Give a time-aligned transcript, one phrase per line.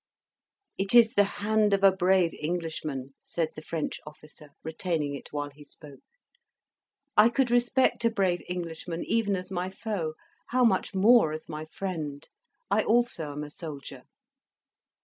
[0.79, 5.51] "It is the hand of a brave Englishman," said the French officer, retaining it while
[5.51, 5.99] he spoke.
[7.15, 10.15] "I could respect a brave Englishman, even as my foe,
[10.47, 12.27] how much more as my friend!
[12.71, 14.01] I also am a soldier."